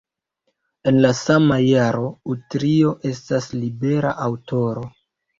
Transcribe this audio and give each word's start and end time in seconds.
El 0.91 0.95
la 1.05 1.09
sama 1.17 1.57
jaro 1.63 2.07
Utrio 2.35 2.93
estas 3.09 3.49
libera 3.65 4.15
aŭtoro. 4.29 4.83